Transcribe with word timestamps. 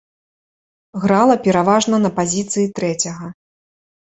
Грала 1.03 1.35
пераважна 1.47 1.95
на 2.07 2.13
пазіцыі 2.21 2.67
трэцяга. 2.81 3.31